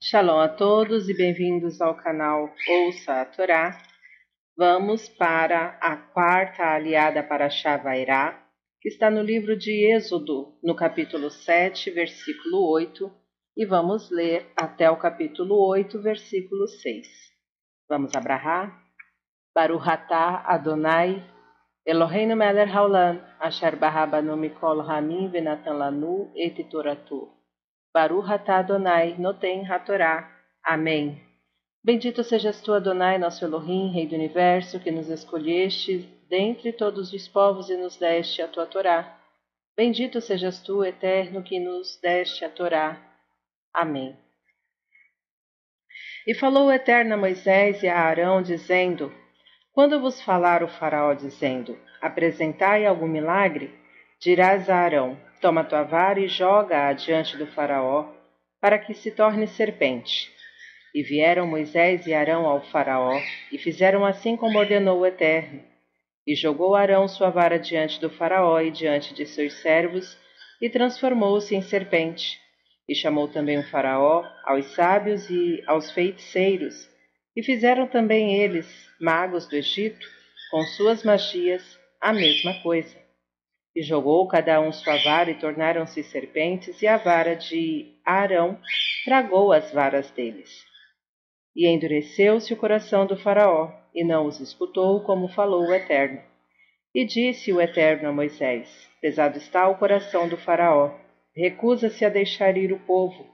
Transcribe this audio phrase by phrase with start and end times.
[0.00, 3.82] Shalom a todos e bem-vindos ao canal Ouça a Torá.
[4.56, 8.40] Vamos para a quarta aliada para Shavairá,
[8.80, 13.10] que está no livro de Êxodo, no capítulo 7, versículo 8,
[13.56, 17.08] e vamos ler até o capítulo 8, versículo 6.
[17.88, 18.72] Vamos abrahar?
[19.52, 21.28] Baruch atah Adonai
[21.84, 27.37] Eloheinu melech haolam, asher barabanu mikol hamim venatan lanu et toratu.
[27.92, 30.30] Baruch atah Adonai, noten hatorá.
[30.62, 31.20] Amém.
[31.82, 37.28] Bendito sejas tu, Adonai, nosso Elohim, Rei do Universo, que nos escolheste dentre todos os
[37.28, 39.16] povos e nos deste a tua Torá.
[39.76, 43.00] Bendito sejas tu, Eterno, que nos deste a Torá.
[43.72, 44.16] Amém.
[46.26, 49.10] E falou o Eterno a Moisés e a Arão, dizendo:
[49.72, 53.72] Quando vos falar o Faraó, dizendo: Apresentai algum milagre,
[54.20, 58.12] dirás a Arão: Toma tua vara e joga-a diante do Faraó,
[58.60, 60.28] para que se torne serpente.
[60.92, 63.20] E vieram Moisés e Arão ao Faraó,
[63.52, 65.62] e fizeram assim como ordenou o Eterno.
[66.26, 70.18] E jogou Arão sua vara diante do Faraó e diante de seus servos,
[70.60, 72.36] e transformou-se em serpente.
[72.88, 76.88] E chamou também o Faraó aos sábios e aos feiticeiros,
[77.36, 78.66] e fizeram também eles,
[79.00, 80.04] magos do Egito,
[80.50, 82.97] com suas magias, a mesma coisa.
[83.78, 88.58] E jogou cada um sua vara e tornaram-se serpentes, e a vara de Arão
[89.04, 90.50] tragou as varas deles.
[91.54, 96.20] E endureceu-se o coração do Faraó, e não os escutou, como falou o Eterno.
[96.92, 98.68] E disse o Eterno a Moisés:
[99.00, 100.90] Pesado está o coração do Faraó,
[101.36, 103.28] recusa-se a deixar ir o povo.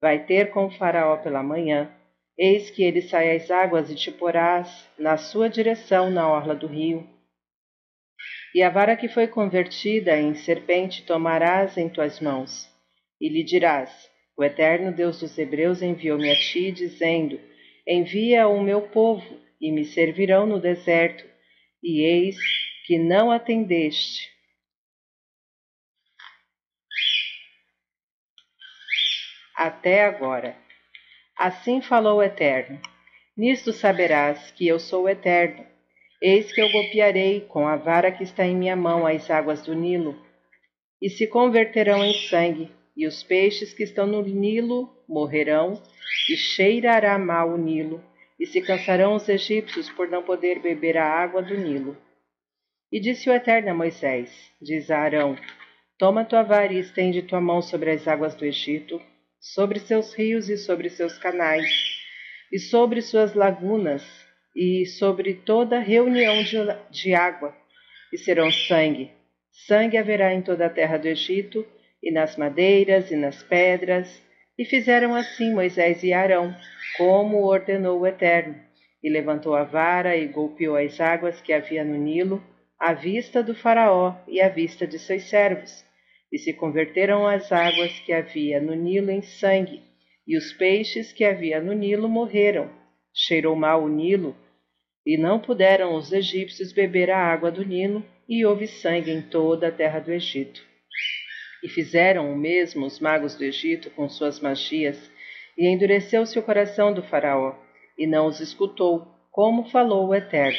[0.00, 1.90] Vai ter com o Faraó pela manhã.
[2.38, 6.68] Eis que ele sai às águas e te porás na sua direção na orla do
[6.68, 7.17] rio
[8.54, 12.68] e a vara que foi convertida em serpente tomarás em tuas mãos,
[13.20, 17.38] e lhe dirás: O eterno Deus dos Hebreus enviou-me a ti, dizendo:
[17.86, 21.24] Envia o meu povo, e me servirão no deserto,
[21.82, 22.36] e eis
[22.86, 24.30] que não atendeste.
[29.54, 30.56] Até agora.
[31.36, 32.80] Assim falou o Eterno:
[33.36, 35.66] Nisto saberás que eu sou o Eterno
[36.20, 39.72] Eis que eu golpearei com a vara que está em minha mão as águas do
[39.72, 40.20] Nilo,
[41.00, 45.80] e se converterão em sangue, e os peixes que estão no Nilo morrerão,
[46.28, 48.02] e cheirará mal o Nilo,
[48.38, 51.96] e se cansarão os egípcios por não poder beber a água do Nilo.
[52.90, 55.36] E disse o Eterno a Moisés: Diz a Arão:
[55.98, 59.00] Toma tua vara e estende tua mão sobre as águas do Egito,
[59.40, 61.68] sobre seus rios e sobre seus canais,
[62.52, 64.27] e sobre suas lagunas,
[64.60, 66.56] e sobre toda reunião de,
[66.90, 67.54] de água,
[68.12, 69.12] e serão sangue.
[69.52, 71.64] Sangue haverá em toda a terra do Egito,
[72.02, 74.20] e nas madeiras, e nas pedras.
[74.58, 76.52] E fizeram assim Moisés e Arão,
[76.96, 78.56] como ordenou o Eterno.
[79.00, 82.42] E levantou a vara e golpeou as águas que havia no Nilo,
[82.80, 85.84] à vista do Faraó e à vista de seus servos.
[86.32, 89.82] E se converteram as águas que havia no Nilo em sangue,
[90.26, 92.68] e os peixes que havia no Nilo morreram.
[93.14, 94.36] Cheirou mal o Nilo,
[95.08, 99.68] e não puderam os egípcios beber a água do Nilo, e houve sangue em toda
[99.68, 100.62] a terra do Egito.
[101.64, 105.10] E fizeram o mesmo os magos do Egito com suas magias,
[105.56, 107.54] e endureceu-se o coração do Faraó,
[107.98, 110.58] e não os escutou, como falou o Eterno.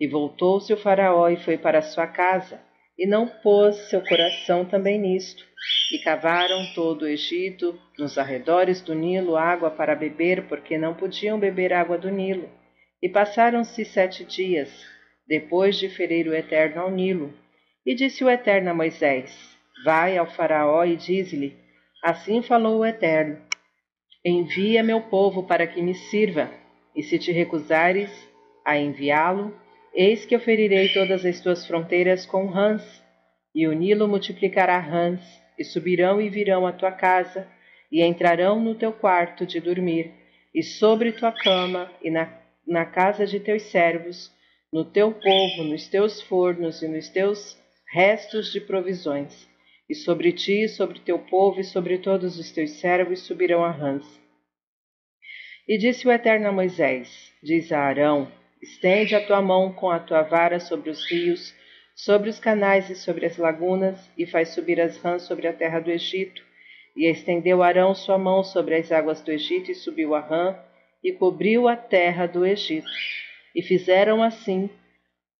[0.00, 2.58] E voltou-se o Faraó e foi para sua casa,
[2.98, 5.44] e não pôs seu coração também nisto.
[5.92, 11.38] E cavaram todo o Egito, nos arredores do Nilo, água para beber, porque não podiam
[11.38, 12.48] beber água do Nilo.
[13.02, 14.70] E passaram-se sete dias,
[15.26, 17.32] depois de ferir o Eterno ao Nilo.
[17.84, 21.56] E disse o Eterno a Moisés: Vai ao Faraó e diz-lhe:
[22.02, 23.38] Assim falou o Eterno:
[24.24, 26.50] Envia meu povo para que me sirva,
[26.94, 28.10] e se te recusares
[28.64, 29.54] a enviá-lo,
[29.94, 32.82] eis que eu ferirei todas as tuas fronteiras com rãs,
[33.54, 35.20] e o Nilo multiplicará rãs,
[35.58, 37.46] e subirão e virão à tua casa,
[37.92, 40.12] e entrarão no teu quarto de dormir,
[40.54, 44.30] e sobre tua cama, e na na casa de teus servos,
[44.72, 47.56] no teu povo, nos teus fornos e nos teus
[47.92, 49.48] restos de provisões.
[49.88, 54.04] E sobre ti, sobre teu povo e sobre todos os teus servos subirão a rãs.
[55.68, 58.30] E disse o Eterno a Moisés: Diz a Arão:
[58.60, 61.54] Estende a tua mão com a tua vara sobre os rios,
[61.94, 65.78] sobre os canais e sobre as lagunas, e faz subir as rãs sobre a terra
[65.78, 66.42] do Egito.
[66.96, 70.58] E estendeu Arão sua mão sobre as águas do Egito, e subiu a rã,
[71.06, 72.90] e cobriu a terra do Egito.
[73.54, 74.68] E fizeram assim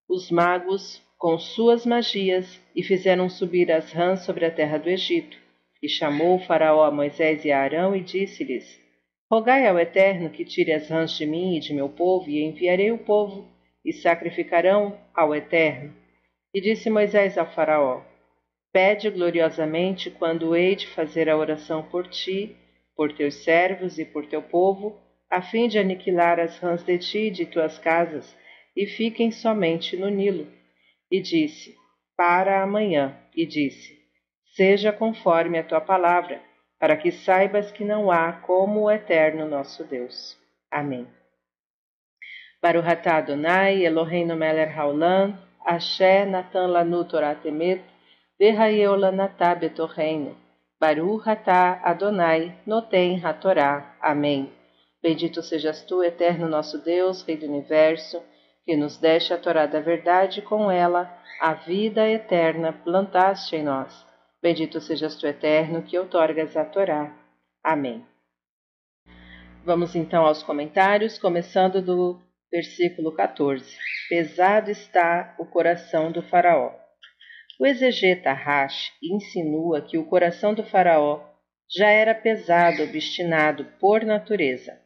[0.08, 5.36] os magos com suas magias, e fizeram subir as rãs sobre a terra do Egito.
[5.82, 8.80] E chamou o faraó a Moisés e a Arão e disse-lhes:
[9.28, 12.92] Rogai ao Eterno que tire as rãs de mim e de meu povo, e enviarei
[12.92, 13.48] o povo,
[13.84, 15.92] e sacrificarão ao Eterno.
[16.54, 18.02] E disse Moisés ao Faraó:
[18.72, 22.54] Pede gloriosamente quando hei de fazer a oração por ti,
[22.94, 27.26] por teus servos e por teu povo, a fim de aniquilar as rãs de ti
[27.26, 28.37] e de tuas casas,
[28.76, 30.46] e fiquem somente no Nilo.
[31.11, 31.75] E disse:
[32.17, 33.17] Para amanhã.
[33.34, 33.99] E disse:
[34.55, 36.40] Seja conforme a tua palavra
[36.78, 40.37] para que saibas que não há como o Eterno nosso Deus.
[40.70, 41.06] Amém.
[42.61, 47.82] Baruch atah Adonai, Eloheinu melech haolam, Asher natan lanu Torah temet,
[48.38, 50.37] V'hayeu lanatah betorreino.
[50.78, 53.96] Baruch atah Adonai, noten hatorá.
[54.00, 54.52] Amém.
[55.06, 58.20] Bendito sejas tu, Eterno nosso Deus, Rei do Universo,
[58.64, 64.04] que nos deste a Torá da verdade, com ela a vida eterna plantaste em nós
[64.42, 67.16] Bendito sejas tu, Eterno, que outorgas a Torá.
[67.62, 68.04] Amém.
[69.64, 72.20] Vamos então aos comentários, começando do
[72.50, 73.78] versículo 14.
[74.08, 76.72] Pesado está o coração do Faraó.
[77.60, 81.20] O exegeta Rash insinua que o coração do Faraó
[81.70, 84.84] já era pesado, obstinado por natureza.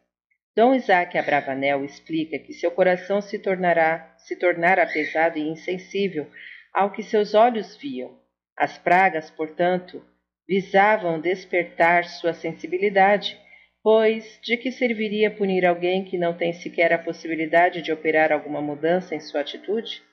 [0.55, 6.29] Dom Isaac Abravanel explica que seu coração se tornará se tornara pesado e insensível
[6.73, 8.19] ao que seus olhos viam,
[8.57, 10.05] as pragas, portanto,
[10.47, 13.39] visavam despertar sua sensibilidade,
[13.81, 18.61] pois de que serviria punir alguém que não tem sequer a possibilidade de operar alguma
[18.61, 20.03] mudança em sua atitude?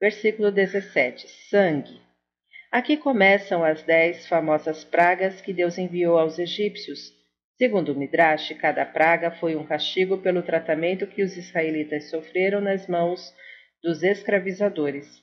[0.00, 2.00] Versículo 17: Sangue.
[2.72, 7.19] Aqui começam as dez famosas pragas que Deus enviou aos egípcios.
[7.60, 12.86] Segundo o Midrash, cada praga foi um castigo pelo tratamento que os israelitas sofreram nas
[12.88, 13.34] mãos
[13.82, 15.22] dos escravizadores.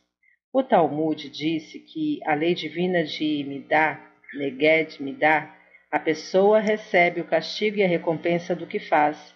[0.54, 4.00] O Talmud disse que a lei divina de Midá,
[4.36, 5.52] Neged Midá,
[5.92, 9.34] a pessoa recebe o castigo e a recompensa do que faz,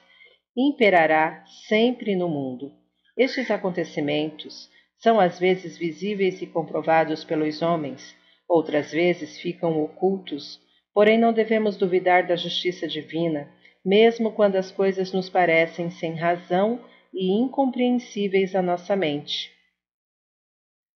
[0.55, 2.71] e imperará sempre no mundo.
[3.17, 4.69] Estes acontecimentos
[4.99, 8.15] são às vezes visíveis e comprovados pelos homens,
[8.47, 10.60] outras vezes ficam ocultos,
[10.93, 13.51] porém não devemos duvidar da justiça divina,
[13.83, 16.83] mesmo quando as coisas nos parecem sem razão
[17.13, 19.51] e incompreensíveis à nossa mente.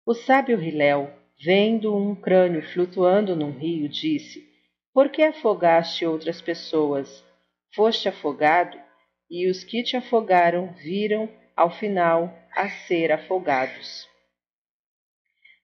[0.06, 4.44] O sábio Hilel, vendo um crânio flutuando num rio, disse:
[4.94, 7.24] Por que afogaste outras pessoas?
[7.74, 8.78] Foste afogado,
[9.30, 14.10] e os que te afogaram viram, ao final, a ser afogados.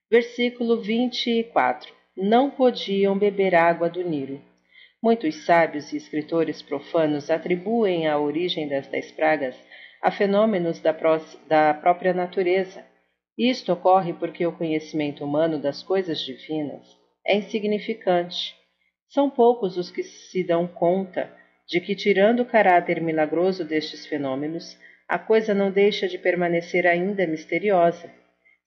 [0.10, 4.42] Versículo 24: Não podiam beber água do Nilo.
[5.02, 9.56] Muitos sábios e escritores profanos atribuem a origem das dez pragas
[10.02, 12.84] a fenômenos da, pró da própria natureza
[13.38, 16.84] isto ocorre porque o conhecimento humano das coisas divinas
[17.24, 18.56] é insignificante.
[19.10, 21.32] São poucos os que se dão conta
[21.68, 24.76] de que, tirando o caráter milagroso destes fenômenos,
[25.08, 28.12] a coisa não deixa de permanecer ainda misteriosa.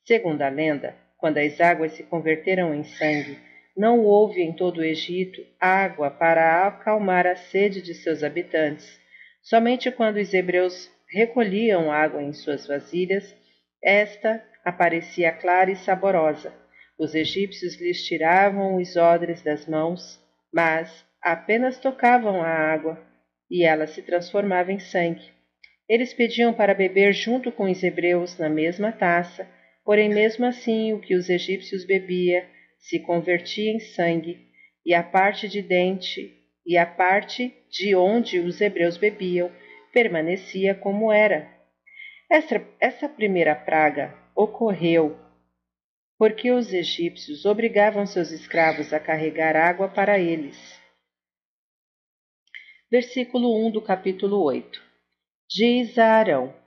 [0.04, 3.38] Segundo a lenda, quando as águas se converteram em sangue,
[3.76, 8.98] não houve em todo o Egito água para acalmar a sede de seus habitantes.
[9.42, 13.34] Somente quando os hebreus recolhiam água em suas vasilhas,
[13.82, 16.52] esta aparecia clara e saborosa.
[16.98, 20.20] Os egípcios lhes tiravam os odres das mãos,
[20.52, 23.00] mas apenas tocavam a água
[23.50, 25.24] e ela se transformava em sangue.
[25.88, 29.48] Eles pediam para beber junto com os hebreus na mesma taça,
[29.90, 34.38] porém, mesmo assim, o que os egípcios bebia se convertia em sangue,
[34.86, 36.32] e a parte de dente
[36.64, 39.50] e a parte de onde os hebreus bebiam
[39.92, 41.52] permanecia como era.
[42.30, 45.18] Essa, essa primeira praga ocorreu
[46.16, 50.56] porque os egípcios obrigavam seus escravos a carregar água para eles.
[52.88, 54.80] Versículo 1 do capítulo 8
[55.48, 56.59] Diz a Arão: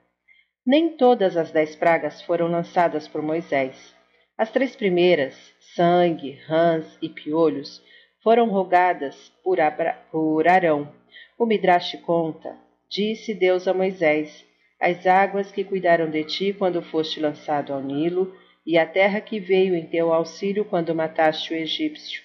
[0.66, 3.94] Nem todas as dez pragas foram lançadas por Moisés.
[4.36, 5.34] As três primeiras,
[5.74, 7.82] sangue, rãs e piolhos,
[8.22, 10.90] foram rogadas por, Abra por Arão.
[11.38, 12.56] O Midrash conta:
[12.88, 14.44] Disse Deus a Moisés:
[14.80, 18.34] as águas que cuidaram de ti quando foste lançado ao Nilo,
[18.66, 22.22] e a terra que veio em teu auxílio quando mataste o egípcio.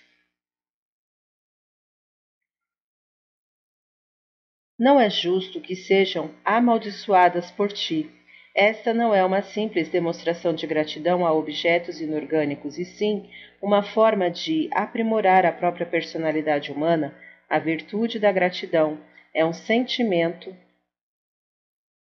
[4.78, 8.19] Não é justo que sejam amaldiçoadas por ti.
[8.62, 13.30] Esta não é uma simples demonstração de gratidão a objetos inorgânicos, e sim
[13.62, 17.16] uma forma de aprimorar a própria personalidade humana.
[17.50, 19.00] A virtude da gratidão
[19.34, 20.54] é um sentimento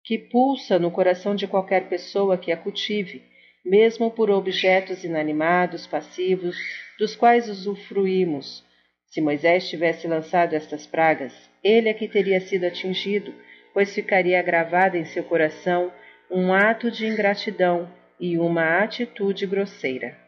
[0.04, 3.24] que pulsa no coração de qualquer pessoa que a cultive,
[3.64, 6.56] mesmo por objetos inanimados, passivos,
[7.00, 8.64] dos quais usufruímos.
[9.08, 11.34] Se Moisés tivesse lançado estas pragas,
[11.64, 13.34] ele é que teria sido atingido,
[13.72, 15.90] pois ficaria gravado em seu coração
[16.36, 17.88] um ato de ingratidão
[18.18, 20.18] e uma atitude grosseira.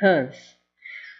[0.00, 0.56] Rãs.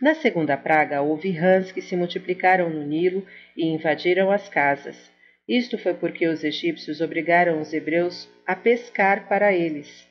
[0.00, 5.10] Na segunda praga houve rãs que se multiplicaram no Nilo e invadiram as casas.
[5.48, 10.06] Isto foi porque os egípcios obrigaram os hebreus a pescar para eles.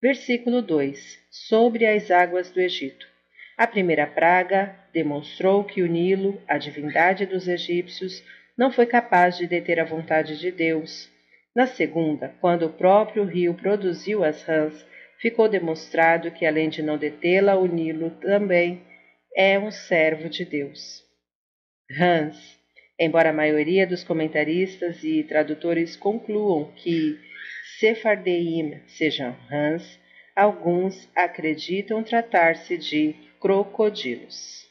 [0.00, 3.08] Versículo 2: Sobre as águas do Egito.
[3.56, 8.22] A primeira praga demonstrou que o Nilo, a divindade dos egípcios,
[8.56, 11.10] não foi capaz de deter a vontade de Deus.
[11.58, 14.86] Na segunda, quando o próprio rio produziu as rãs,
[15.20, 18.86] ficou demonstrado que, além de não detê-la, o Nilo também
[19.34, 21.02] é um servo de Deus.
[21.90, 22.56] Rãs.
[22.96, 27.18] Embora a maioria dos comentaristas e tradutores concluam que
[27.80, 29.98] Sephardeim sejam rãs,
[30.36, 34.64] alguns acreditam tratar-se de crocodilos.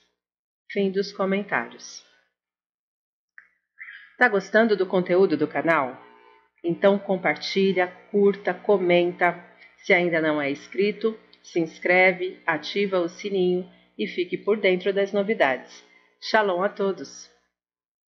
[0.72, 2.02] Fim dos comentários.
[4.18, 6.07] Tá gostando do conteúdo do canal?
[6.64, 9.44] Então compartilha, curta, comenta.
[9.78, 15.14] Se ainda não é inscrito, se inscreve, ativa o sininho e fique por dentro das
[15.14, 15.84] novidades.
[16.20, 17.37] Shalom a todos!